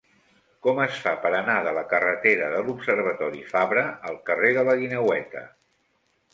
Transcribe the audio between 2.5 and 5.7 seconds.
de l'Observatori Fabra al carrer de la Guineueta?